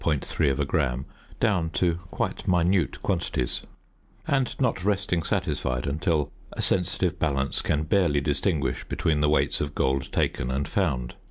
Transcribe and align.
3 0.03 0.17
gram 0.65 1.05
down 1.39 1.69
to 1.69 1.99
quite 2.09 2.47
minute 2.47 2.99
quantities, 3.03 3.61
and 4.27 4.59
not 4.59 4.83
resting 4.83 5.21
satisfied 5.21 5.85
until 5.85 6.31
a 6.53 6.61
sensitive 6.63 7.19
balance 7.19 7.61
can 7.61 7.83
barely 7.83 8.19
distinguish 8.19 8.83
between 8.85 9.21
the 9.21 9.29
weights 9.29 9.61
of 9.61 9.75
gold 9.75 10.11
taken 10.11 10.49
and 10.49 10.67
found. 10.67 11.13